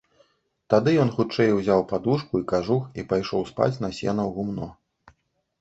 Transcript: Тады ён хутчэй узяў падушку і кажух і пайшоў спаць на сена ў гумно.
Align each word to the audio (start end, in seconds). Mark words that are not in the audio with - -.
Тады 0.73 0.93
ён 1.01 1.11
хутчэй 1.17 1.53
узяў 1.57 1.83
падушку 1.91 2.41
і 2.45 2.45
кажух 2.53 2.83
і 3.03 3.05
пайшоў 3.13 3.47
спаць 3.51 3.77
на 3.85 3.89
сена 3.99 4.23
ў 4.29 4.37
гумно. 4.39 4.67